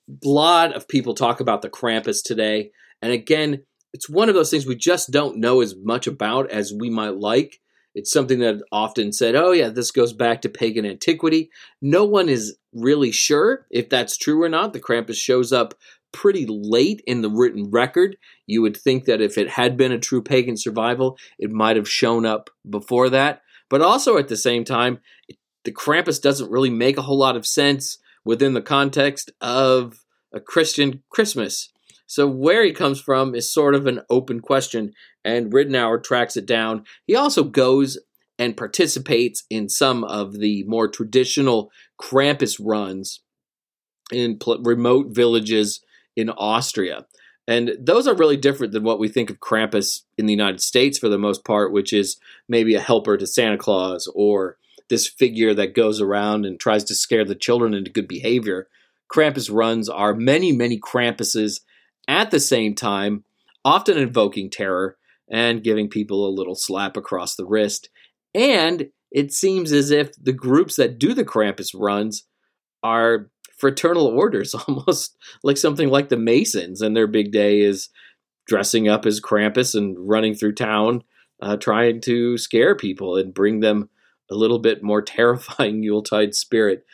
A 0.09 0.27
lot 0.27 0.75
of 0.75 0.87
people 0.87 1.13
talk 1.13 1.39
about 1.39 1.61
the 1.61 1.69
Krampus 1.69 2.21
today, 2.23 2.71
and 3.01 3.11
again, 3.11 3.63
it's 3.93 4.09
one 4.09 4.27
of 4.27 4.35
those 4.35 4.49
things 4.49 4.65
we 4.65 4.75
just 4.75 5.11
don't 5.11 5.37
know 5.37 5.61
as 5.61 5.75
much 5.75 6.07
about 6.07 6.49
as 6.49 6.73
we 6.73 6.89
might 6.89 7.15
like. 7.15 7.59
It's 7.95 8.11
something 8.11 8.39
that 8.39 8.63
often 8.71 9.13
said, 9.13 9.35
oh, 9.35 9.51
yeah, 9.51 9.69
this 9.69 9.91
goes 9.91 10.13
back 10.13 10.41
to 10.41 10.49
pagan 10.49 10.83
antiquity. 10.83 11.51
No 11.79 12.03
one 12.05 12.27
is 12.27 12.57
really 12.73 13.11
sure 13.11 13.67
if 13.69 13.87
that's 13.87 14.17
true 14.17 14.41
or 14.41 14.49
not. 14.49 14.73
The 14.73 14.79
Krampus 14.79 15.15
shows 15.15 15.53
up 15.53 15.75
pretty 16.11 16.47
late 16.47 17.03
in 17.05 17.21
the 17.21 17.29
written 17.29 17.69
record. 17.69 18.17
You 18.47 18.63
would 18.63 18.75
think 18.75 19.05
that 19.05 19.21
if 19.21 19.37
it 19.37 19.49
had 19.49 19.77
been 19.77 19.91
a 19.91 19.99
true 19.99 20.23
pagan 20.23 20.57
survival, 20.57 21.17
it 21.37 21.51
might 21.51 21.75
have 21.75 21.89
shown 21.89 22.25
up 22.25 22.49
before 22.67 23.09
that. 23.11 23.41
But 23.69 23.81
also 23.81 24.17
at 24.17 24.27
the 24.27 24.37
same 24.37 24.63
time, 24.63 24.99
the 25.63 25.71
Krampus 25.71 26.21
doesn't 26.21 26.51
really 26.51 26.69
make 26.69 26.97
a 26.97 27.03
whole 27.03 27.17
lot 27.17 27.35
of 27.35 27.47
sense 27.47 27.97
within 28.25 28.53
the 28.53 28.61
context 28.61 29.31
of 29.41 30.03
a 30.33 30.39
Christian 30.39 31.03
Christmas. 31.09 31.69
So 32.05 32.27
where 32.27 32.63
he 32.63 32.73
comes 32.73 32.99
from 32.99 33.33
is 33.33 33.51
sort 33.51 33.75
of 33.75 33.87
an 33.87 34.01
open 34.09 34.39
question, 34.39 34.93
and 35.23 35.51
Ridenour 35.51 36.03
tracks 36.03 36.37
it 36.37 36.45
down. 36.45 36.83
He 37.07 37.15
also 37.15 37.43
goes 37.43 37.97
and 38.37 38.57
participates 38.57 39.43
in 39.49 39.69
some 39.69 40.03
of 40.03 40.39
the 40.39 40.63
more 40.63 40.87
traditional 40.87 41.71
Krampus 42.01 42.59
runs 42.61 43.21
in 44.11 44.37
pl- 44.37 44.61
remote 44.63 45.07
villages 45.11 45.81
in 46.15 46.29
Austria. 46.29 47.05
And 47.47 47.73
those 47.79 48.07
are 48.07 48.15
really 48.15 48.37
different 48.37 48.73
than 48.73 48.83
what 48.83 48.99
we 48.99 49.07
think 49.07 49.29
of 49.29 49.39
Krampus 49.39 50.03
in 50.17 50.25
the 50.25 50.33
United 50.33 50.61
States 50.61 50.97
for 50.97 51.09
the 51.09 51.17
most 51.17 51.43
part, 51.43 51.73
which 51.73 51.91
is 51.91 52.17
maybe 52.47 52.75
a 52.75 52.79
helper 52.79 53.17
to 53.17 53.27
Santa 53.27 53.57
Claus 53.57 54.09
or 54.15 54.57
this 54.93 55.07
figure 55.07 55.55
that 55.55 55.73
goes 55.73 55.99
around 55.99 56.45
and 56.45 56.59
tries 56.59 56.83
to 56.83 56.93
scare 56.93 57.25
the 57.25 57.33
children 57.33 57.73
into 57.73 57.89
good 57.89 58.07
behavior. 58.07 58.67
Krampus 59.11 59.51
runs 59.51 59.89
are 59.89 60.13
many, 60.13 60.51
many 60.51 60.79
Krampuses 60.79 61.61
at 62.07 62.29
the 62.29 62.39
same 62.39 62.75
time, 62.75 63.23
often 63.65 63.97
invoking 63.97 64.51
terror 64.51 64.97
and 65.31 65.63
giving 65.63 65.89
people 65.89 66.27
a 66.27 66.35
little 66.35 66.53
slap 66.53 66.95
across 66.95 67.35
the 67.35 67.45
wrist. 67.45 67.89
And 68.35 68.89
it 69.11 69.33
seems 69.33 69.71
as 69.71 69.89
if 69.89 70.11
the 70.21 70.31
groups 70.31 70.75
that 70.75 70.99
do 70.99 71.15
the 71.15 71.25
Krampus 71.25 71.71
runs 71.73 72.27
are 72.83 73.31
fraternal 73.57 74.05
orders, 74.05 74.53
almost 74.67 75.17
like 75.41 75.57
something 75.57 75.89
like 75.89 76.09
the 76.09 76.17
Masons, 76.17 76.81
and 76.81 76.95
their 76.95 77.07
big 77.07 77.31
day 77.31 77.61
is 77.61 77.89
dressing 78.45 78.87
up 78.87 79.07
as 79.07 79.19
Krampus 79.19 79.73
and 79.73 79.97
running 79.97 80.35
through 80.35 80.53
town, 80.53 81.03
uh, 81.41 81.57
trying 81.57 81.99
to 82.01 82.37
scare 82.37 82.75
people 82.75 83.17
and 83.17 83.33
bring 83.33 83.59
them 83.59 83.89
a 84.33 84.37
little 84.37 84.59
bit 84.59 84.83
more 84.83 85.01
terrifying 85.15 85.83
Yuletide 85.83 86.35
spirit 86.35 86.85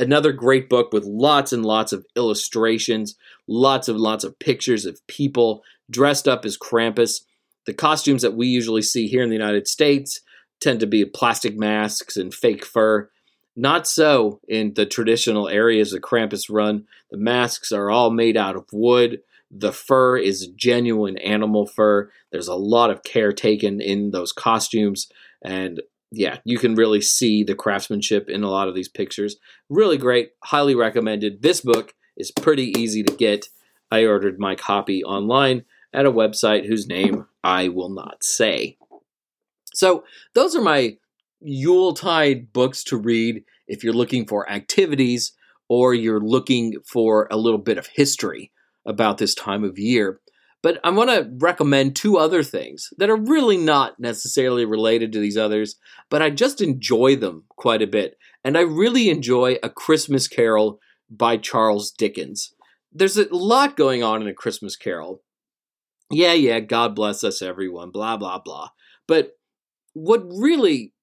another 0.00 0.32
great 0.32 0.68
book 0.68 0.92
with 0.92 1.04
lots 1.04 1.52
and 1.52 1.64
lots 1.64 1.92
of 1.92 2.06
illustrations, 2.16 3.16
lots 3.46 3.88
and 3.88 3.98
lots 3.98 4.24
of 4.24 4.38
pictures 4.38 4.86
of 4.86 5.04
people 5.06 5.62
dressed 5.90 6.28
up 6.28 6.44
as 6.44 6.56
Krampus. 6.56 7.22
The 7.66 7.74
costumes 7.74 8.22
that 8.22 8.36
we 8.36 8.46
usually 8.46 8.82
see 8.82 9.08
here 9.08 9.22
in 9.22 9.28
the 9.28 9.36
United 9.36 9.66
States 9.66 10.20
tend 10.60 10.80
to 10.80 10.86
be 10.86 11.04
plastic 11.04 11.56
masks 11.56 12.16
and 12.16 12.32
fake 12.32 12.64
fur. 12.64 13.10
Not 13.56 13.88
so 13.88 14.40
in 14.48 14.74
the 14.74 14.86
traditional 14.86 15.48
areas 15.48 15.92
of 15.92 16.00
Krampus 16.00 16.44
run. 16.48 16.86
The 17.10 17.18
masks 17.18 17.72
are 17.72 17.90
all 17.90 18.10
made 18.10 18.36
out 18.36 18.56
of 18.56 18.66
wood. 18.72 19.20
The 19.50 19.72
fur 19.72 20.16
is 20.16 20.48
genuine 20.48 21.18
animal 21.18 21.66
fur. 21.66 22.10
There's 22.30 22.48
a 22.48 22.54
lot 22.54 22.90
of 22.90 23.02
care 23.02 23.32
taken 23.32 23.80
in 23.80 24.10
those 24.10 24.32
costumes, 24.32 25.08
and 25.42 25.80
yeah, 26.10 26.38
you 26.44 26.58
can 26.58 26.74
really 26.74 27.00
see 27.00 27.44
the 27.44 27.54
craftsmanship 27.54 28.28
in 28.28 28.42
a 28.42 28.50
lot 28.50 28.68
of 28.68 28.74
these 28.74 28.88
pictures. 28.88 29.36
Really 29.68 29.98
great, 29.98 30.30
highly 30.44 30.74
recommended. 30.74 31.42
This 31.42 31.60
book 31.60 31.94
is 32.16 32.30
pretty 32.30 32.72
easy 32.78 33.02
to 33.02 33.14
get. 33.14 33.48
I 33.90 34.04
ordered 34.04 34.38
my 34.38 34.54
copy 34.54 35.04
online 35.04 35.64
at 35.92 36.06
a 36.06 36.12
website 36.12 36.66
whose 36.66 36.86
name 36.86 37.26
I 37.44 37.68
will 37.68 37.90
not 37.90 38.22
say. 38.22 38.76
So, 39.72 40.04
those 40.34 40.56
are 40.56 40.62
my 40.62 40.96
Yuletide 41.40 42.52
books 42.52 42.82
to 42.84 42.96
read 42.96 43.44
if 43.68 43.84
you're 43.84 43.92
looking 43.92 44.26
for 44.26 44.50
activities 44.50 45.32
or 45.68 45.94
you're 45.94 46.20
looking 46.20 46.74
for 46.84 47.28
a 47.30 47.36
little 47.36 47.58
bit 47.58 47.78
of 47.78 47.86
history 47.86 48.50
about 48.86 49.18
this 49.18 49.34
time 49.34 49.62
of 49.62 49.78
year. 49.78 50.20
But 50.62 50.80
I 50.82 50.90
want 50.90 51.10
to 51.10 51.30
recommend 51.38 51.94
two 51.94 52.18
other 52.18 52.42
things 52.42 52.88
that 52.98 53.10
are 53.10 53.16
really 53.16 53.56
not 53.56 54.00
necessarily 54.00 54.64
related 54.64 55.12
to 55.12 55.20
these 55.20 55.36
others, 55.36 55.76
but 56.10 56.20
I 56.20 56.30
just 56.30 56.60
enjoy 56.60 57.16
them 57.16 57.44
quite 57.48 57.80
a 57.82 57.86
bit. 57.86 58.16
And 58.44 58.58
I 58.58 58.62
really 58.62 59.08
enjoy 59.08 59.56
A 59.62 59.70
Christmas 59.70 60.26
Carol 60.26 60.80
by 61.08 61.36
Charles 61.36 61.90
Dickens. 61.92 62.54
There's 62.92 63.16
a 63.16 63.28
lot 63.30 63.76
going 63.76 64.02
on 64.02 64.22
in 64.22 64.28
A 64.28 64.34
Christmas 64.34 64.76
Carol. 64.76 65.22
Yeah, 66.10 66.32
yeah, 66.32 66.60
God 66.60 66.94
bless 66.94 67.22
us, 67.22 67.42
everyone, 67.42 67.90
blah, 67.90 68.16
blah, 68.16 68.38
blah. 68.38 68.70
But 69.06 69.32
what 69.92 70.22
really 70.24 70.94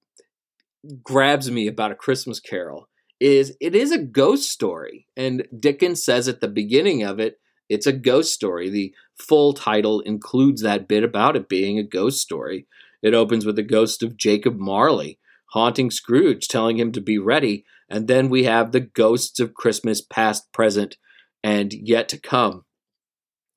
grabs 1.01 1.49
me 1.49 1.67
about 1.67 1.91
A 1.91 1.95
Christmas 1.95 2.39
Carol 2.39 2.89
is 3.19 3.55
it 3.61 3.75
is 3.75 3.91
a 3.91 4.03
ghost 4.03 4.51
story. 4.51 5.07
And 5.15 5.47
Dickens 5.57 6.03
says 6.03 6.27
at 6.27 6.41
the 6.41 6.47
beginning 6.47 7.03
of 7.03 7.19
it 7.19 7.39
it's 7.69 7.87
a 7.87 7.93
ghost 7.93 8.33
story. 8.33 8.69
The 8.69 8.93
full 9.15 9.53
title 9.53 10.01
includes 10.01 10.61
that 10.61 10.87
bit 10.87 11.03
about 11.03 11.35
it 11.35 11.49
being 11.49 11.79
a 11.79 11.83
ghost 11.83 12.19
story. 12.19 12.67
It 13.01 13.13
opens 13.13 13.45
with 13.45 13.55
the 13.55 13.63
ghost 13.63 14.03
of 14.03 14.17
Jacob 14.17 14.57
Marley 14.57 15.19
haunting 15.49 15.89
Scrooge, 15.89 16.47
telling 16.47 16.77
him 16.77 16.91
to 16.91 16.99
be 16.99 17.17
ready, 17.17 17.63
and 17.89 18.07
then 18.07 18.29
we 18.29 18.43
have 18.43 18.71
the 18.71 18.81
ghosts 18.81 19.39
of 19.39 19.53
Christmas 19.53 20.01
past, 20.01 20.51
present, 20.51 20.97
and 21.43 21.73
yet 21.73 22.09
to 22.09 22.19
come. 22.19 22.65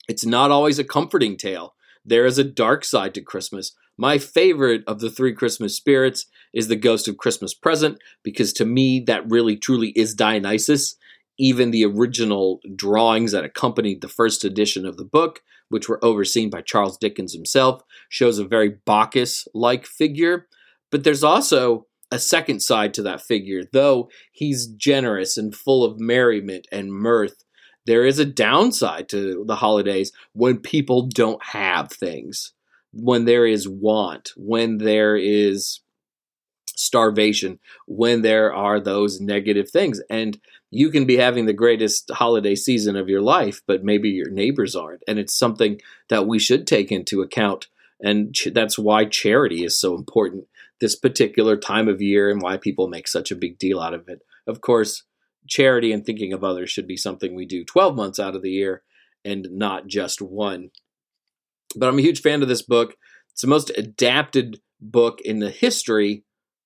It's 0.08 0.24
not 0.24 0.50
always 0.50 0.78
a 0.78 0.84
comforting 0.84 1.36
tale. 1.36 1.74
There 2.04 2.24
is 2.24 2.38
a 2.38 2.44
dark 2.44 2.84
side 2.84 3.14
to 3.14 3.20
Christmas. 3.20 3.72
My 3.96 4.18
favorite 4.18 4.84
of 4.86 5.00
the 5.00 5.10
three 5.10 5.32
Christmas 5.32 5.76
spirits 5.76 6.26
is 6.54 6.68
the 6.68 6.76
ghost 6.76 7.08
of 7.08 7.18
Christmas 7.18 7.52
present, 7.52 7.98
because 8.22 8.52
to 8.54 8.64
me, 8.64 9.00
that 9.06 9.28
really 9.28 9.56
truly 9.56 9.88
is 9.96 10.14
Dionysus 10.14 10.94
even 11.38 11.70
the 11.70 11.84
original 11.84 12.60
drawings 12.74 13.32
that 13.32 13.44
accompanied 13.44 14.00
the 14.00 14.08
first 14.08 14.44
edition 14.44 14.84
of 14.84 14.96
the 14.96 15.04
book, 15.04 15.42
which 15.68 15.88
were 15.88 16.04
overseen 16.04 16.50
by 16.50 16.62
Charles 16.62 16.98
Dickens 16.98 17.32
himself, 17.32 17.82
shows 18.08 18.38
a 18.38 18.44
very 18.44 18.76
Bacchus 18.84 19.46
like 19.54 19.86
figure. 19.86 20.46
But 20.90 21.04
there's 21.04 21.24
also 21.24 21.86
a 22.10 22.18
second 22.18 22.60
side 22.60 22.94
to 22.94 23.02
that 23.02 23.20
figure. 23.20 23.62
Though 23.72 24.10
he's 24.32 24.66
generous 24.66 25.36
and 25.36 25.54
full 25.54 25.84
of 25.84 26.00
merriment 26.00 26.66
and 26.72 26.92
mirth, 26.92 27.44
there 27.86 28.04
is 28.04 28.18
a 28.18 28.24
downside 28.24 29.08
to 29.10 29.44
the 29.46 29.56
holidays 29.56 30.12
when 30.32 30.58
people 30.58 31.06
don't 31.06 31.42
have 31.42 31.90
things, 31.90 32.52
when 32.92 33.24
there 33.24 33.46
is 33.46 33.68
want, 33.68 34.32
when 34.36 34.78
there 34.78 35.16
is 35.16 35.80
starvation, 36.76 37.58
when 37.86 38.22
there 38.22 38.54
are 38.54 38.80
those 38.80 39.20
negative 39.20 39.70
things. 39.70 40.00
And 40.10 40.38
you 40.70 40.90
can 40.90 41.06
be 41.06 41.16
having 41.16 41.46
the 41.46 41.52
greatest 41.52 42.10
holiday 42.10 42.54
season 42.54 42.96
of 42.96 43.08
your 43.08 43.22
life, 43.22 43.62
but 43.66 43.84
maybe 43.84 44.10
your 44.10 44.30
neighbors 44.30 44.76
aren't. 44.76 45.02
And 45.08 45.18
it's 45.18 45.36
something 45.36 45.80
that 46.08 46.26
we 46.26 46.38
should 46.38 46.66
take 46.66 46.92
into 46.92 47.22
account. 47.22 47.68
And 48.00 48.34
ch- 48.34 48.48
that's 48.52 48.78
why 48.78 49.06
charity 49.06 49.64
is 49.64 49.78
so 49.78 49.94
important 49.94 50.46
this 50.80 50.94
particular 50.94 51.56
time 51.56 51.88
of 51.88 52.02
year 52.02 52.30
and 52.30 52.40
why 52.40 52.56
people 52.56 52.86
make 52.86 53.08
such 53.08 53.30
a 53.30 53.36
big 53.36 53.58
deal 53.58 53.80
out 53.80 53.94
of 53.94 54.08
it. 54.08 54.20
Of 54.46 54.60
course, 54.60 55.04
charity 55.46 55.90
and 55.90 56.04
thinking 56.04 56.32
of 56.32 56.44
others 56.44 56.70
should 56.70 56.86
be 56.86 56.96
something 56.96 57.34
we 57.34 57.46
do 57.46 57.64
12 57.64 57.96
months 57.96 58.20
out 58.20 58.36
of 58.36 58.42
the 58.42 58.50
year 58.50 58.82
and 59.24 59.48
not 59.50 59.86
just 59.86 60.20
one. 60.20 60.70
But 61.74 61.88
I'm 61.88 61.98
a 61.98 62.02
huge 62.02 62.20
fan 62.20 62.42
of 62.42 62.48
this 62.48 62.62
book. 62.62 62.96
It's 63.32 63.40
the 63.40 63.48
most 63.48 63.70
adapted 63.76 64.60
book 64.80 65.20
in 65.22 65.38
the 65.38 65.50
history 65.50 66.24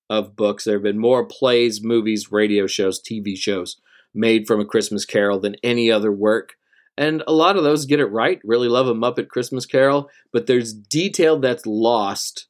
of 0.09 0.35
books. 0.35 0.65
There 0.65 0.75
have 0.75 0.83
been 0.83 0.99
more 0.99 1.25
plays, 1.25 1.83
movies, 1.83 2.31
radio 2.31 2.67
shows, 2.67 3.01
TV 3.01 3.35
shows 3.35 3.77
made 4.13 4.47
from 4.47 4.59
A 4.59 4.65
Christmas 4.65 5.05
Carol 5.05 5.39
than 5.39 5.55
any 5.63 5.91
other 5.91 6.11
work. 6.11 6.53
And 6.97 7.23
a 7.27 7.33
lot 7.33 7.57
of 7.57 7.63
those 7.63 7.85
get 7.85 7.99
it 7.99 8.05
right. 8.05 8.39
Really 8.43 8.67
love 8.67 8.87
A 8.87 8.93
Muppet 8.93 9.27
Christmas 9.27 9.65
Carol, 9.65 10.09
but 10.31 10.45
there's 10.45 10.73
detail 10.73 11.39
that's 11.39 11.65
lost 11.65 12.47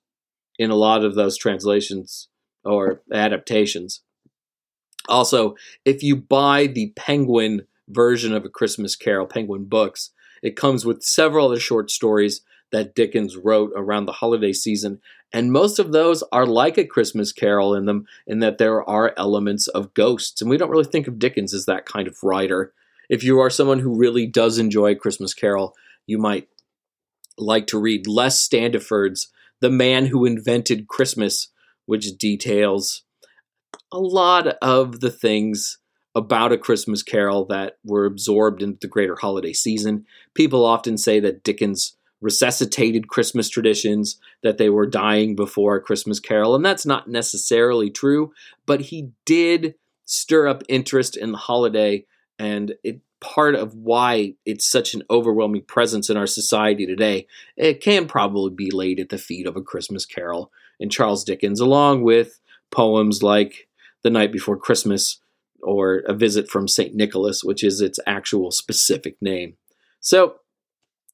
in 0.60 0.70
a 0.70 0.76
lot 0.76 1.04
of 1.04 1.16
those 1.16 1.38
translations 1.38 2.28
or 2.66 3.02
adaptations. 3.12 4.02
Also, 5.10 5.56
if 5.86 6.04
you 6.04 6.16
buy 6.16 6.68
the 6.68 6.94
Penguin 6.96 7.68
version 7.90 8.34
of 8.34 8.46
A 8.46 8.50
Christmas 8.50 8.96
Carol, 8.96 9.26
Penguin 9.26 9.66
Books, 9.66 10.12
it 10.42 10.56
comes 10.56 10.86
with 10.86 11.04
several 11.04 11.48
other 11.48 11.60
short 11.60 11.90
stories 11.90 12.42
that 12.72 12.96
Dickens 12.96 13.38
wrote 13.38 13.72
around 13.76 14.06
the 14.06 14.14
holiday 14.14 14.52
season, 14.52 15.00
and 15.34 15.52
most 15.52 15.80
of 15.80 15.92
those 15.92 16.24
are 16.32 16.46
like 16.46 16.78
a 16.78 16.86
Christmas 16.86 17.32
Carol 17.32 17.74
in 17.74 17.86
them, 17.86 18.06
in 18.28 18.40
that 18.40 18.60
there 18.60 18.88
are 18.88 19.14
elements 19.18 19.68
of 19.68 19.94
ghosts. 19.96 20.42
And 20.42 20.50
we 20.50 20.58
don't 20.58 20.70
really 20.70 20.84
think 20.84 21.08
of 21.08 21.18
Dickens 21.18 21.54
as 21.54 21.66
that 21.66 21.86
kind 21.88 22.08
of 22.08 22.22
writer. 22.22 22.72
If 23.10 23.24
you 23.24 23.40
are 23.40 23.50
someone 23.50 23.80
who 23.80 23.98
really 23.98 24.28
does 24.28 24.60
enjoy 24.60 24.94
Christmas 24.94 25.34
Carol, 25.34 25.74
you 26.06 26.20
might 26.20 26.48
like 27.38 27.66
to 27.68 27.80
read 27.80 28.08
Les 28.08 28.48
Standiford's 28.48 29.30
The 29.60 29.72
Man 29.72 30.06
Who 30.06 30.24
Invented 30.26 30.88
Christmas, 30.88 31.50
which 31.88 32.18
details 32.18 33.02
a 33.92 34.00
lot 34.00 34.48
of 34.62 35.00
the 35.00 35.12
things 35.12 35.80
about 36.16 36.52
a 36.52 36.60
Christmas 36.60 37.02
Carol 37.02 37.46
that 37.46 37.78
were 37.84 38.06
absorbed 38.06 38.62
into 38.62 38.78
the 38.82 38.88
greater 38.88 39.16
holiday 39.16 39.54
season. 39.54 40.06
People 40.36 40.64
often 40.64 40.96
say 40.96 41.20
that 41.20 41.44
Dickens 41.44 41.98
resuscitated 42.24 43.10
Christmas 43.10 43.50
traditions, 43.50 44.18
that 44.42 44.58
they 44.58 44.70
were 44.70 44.88
dying 44.88 45.36
before 45.36 45.76
a 45.76 45.82
Christmas 45.82 46.20
Carol, 46.20 46.56
and 46.56 46.66
that's 46.66 46.86
not 46.86 47.10
necessarily 47.10 47.90
true, 47.90 48.32
but 48.66 48.82
he 48.82 49.10
did 49.26 49.76
stir 50.06 50.48
up 50.48 50.64
interest 50.70 51.18
in 51.18 51.32
the 51.32 51.38
holiday, 51.38 52.06
and 52.40 52.74
it 52.84 53.02
part 53.20 53.56
of 53.56 53.74
why 53.74 54.36
it's 54.46 54.66
such 54.66 54.94
an 54.94 55.02
overwhelming 55.10 55.62
presence 55.62 56.10
in 56.10 56.18
our 56.18 56.28
society 56.28 56.86
today. 56.86 57.26
It 57.56 57.82
can 57.82 58.06
probably 58.06 58.52
be 58.52 58.70
laid 58.70 59.00
at 59.00 59.08
the 59.08 59.18
feet 59.18 59.48
of 59.48 59.56
a 59.56 59.62
Christmas 59.62 60.06
Carol 60.06 60.52
and 60.78 60.92
Charles 60.92 61.24
Dickens, 61.24 61.62
along 61.62 62.04
with 62.04 62.42
poems 62.70 63.24
like 63.24 63.70
The 64.02 64.10
Night 64.10 64.34
Before 64.34 64.58
Christmas 64.58 65.22
or 65.62 66.00
A 66.06 66.14
Visit 66.14 66.50
from 66.50 66.68
St. 66.68 66.94
Nicholas, 66.94 67.46
which 67.46 67.64
is 67.64 67.80
its 67.80 67.98
actual 68.06 68.52
specific 68.52 69.16
name. 69.22 69.56
So, 70.02 70.36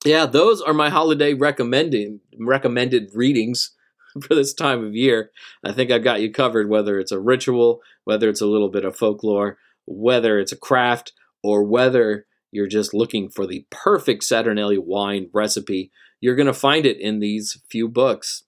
yeah, 0.05 0.25
those 0.25 0.62
are 0.62 0.73
my 0.73 0.89
holiday 0.89 1.33
recommending 1.33 2.21
recommended 2.39 3.12
readings 3.13 3.71
for 4.21 4.35
this 4.35 4.53
time 4.53 4.85
of 4.85 4.95
year. 4.95 5.31
I 5.63 5.71
think 5.71 5.91
I've 5.91 6.03
got 6.03 6.21
you 6.21 6.31
covered 6.31 6.69
whether 6.69 6.99
it's 6.99 7.12
a 7.12 7.19
ritual, 7.19 7.81
whether 8.05 8.29
it's 8.29 8.41
a 8.41 8.47
little 8.47 8.69
bit 8.69 8.85
of 8.85 8.95
folklore, 8.95 9.57
whether 9.85 10.39
it's 10.39 10.51
a 10.51 10.57
craft, 10.57 11.13
or 11.43 11.63
whether 11.63 12.25
you're 12.51 12.67
just 12.67 12.93
looking 12.93 13.29
for 13.29 13.45
the 13.45 13.65
perfect 13.69 14.23
Saturnalia 14.23 14.81
wine 14.81 15.29
recipe. 15.33 15.91
You're 16.21 16.35
going 16.35 16.47
to 16.47 16.53
find 16.53 16.85
it 16.85 16.99
in 16.99 17.19
these 17.19 17.62
few 17.69 17.88
books. 17.88 18.43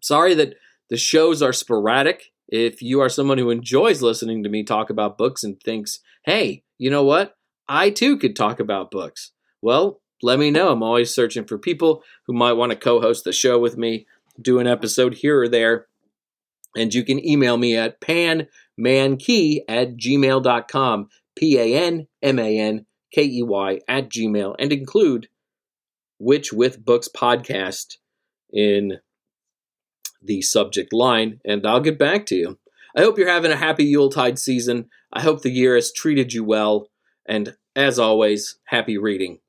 Sorry 0.00 0.34
that 0.34 0.54
the 0.90 0.96
shows 0.96 1.42
are 1.42 1.52
sporadic. 1.52 2.32
If 2.48 2.82
you 2.82 3.00
are 3.00 3.08
someone 3.08 3.38
who 3.38 3.50
enjoys 3.50 4.02
listening 4.02 4.42
to 4.42 4.50
me 4.50 4.62
talk 4.62 4.90
about 4.90 5.16
books 5.16 5.42
and 5.42 5.58
thinks, 5.60 6.00
hey, 6.24 6.64
you 6.76 6.90
know 6.90 7.04
what? 7.04 7.36
I 7.68 7.90
too 7.90 8.18
could 8.18 8.36
talk 8.36 8.60
about 8.60 8.90
books. 8.90 9.32
Well, 9.62 10.01
let 10.22 10.38
me 10.38 10.50
know. 10.50 10.70
I'm 10.70 10.82
always 10.82 11.14
searching 11.14 11.44
for 11.44 11.58
people 11.58 12.02
who 12.26 12.32
might 12.32 12.52
want 12.52 12.70
to 12.70 12.76
co 12.76 13.00
host 13.00 13.24
the 13.24 13.32
show 13.32 13.58
with 13.58 13.76
me, 13.76 14.06
do 14.40 14.58
an 14.58 14.66
episode 14.66 15.14
here 15.14 15.40
or 15.40 15.48
there. 15.48 15.86
And 16.76 16.94
you 16.94 17.04
can 17.04 17.24
email 17.24 17.56
me 17.56 17.76
at 17.76 18.00
panmankey 18.00 19.58
at 19.68 19.96
gmail.com, 19.96 21.08
P 21.36 21.58
A 21.58 21.86
N 21.86 22.06
M 22.22 22.38
A 22.38 22.58
N 22.58 22.86
K 23.12 23.24
E 23.24 23.42
Y 23.42 23.80
at 23.88 24.08
gmail, 24.08 24.54
and 24.58 24.72
include 24.72 25.28
Witch 26.18 26.52
With 26.52 26.84
Books 26.84 27.08
podcast 27.14 27.96
in 28.52 29.00
the 30.22 30.40
subject 30.42 30.92
line, 30.92 31.40
and 31.44 31.66
I'll 31.66 31.80
get 31.80 31.98
back 31.98 32.26
to 32.26 32.36
you. 32.36 32.58
I 32.96 33.00
hope 33.00 33.18
you're 33.18 33.28
having 33.28 33.50
a 33.50 33.56
happy 33.56 33.84
Yuletide 33.84 34.38
season. 34.38 34.88
I 35.12 35.22
hope 35.22 35.42
the 35.42 35.50
year 35.50 35.74
has 35.74 35.92
treated 35.92 36.32
you 36.32 36.44
well, 36.44 36.88
and 37.26 37.56
as 37.74 37.98
always, 37.98 38.58
happy 38.66 38.98
reading. 38.98 39.40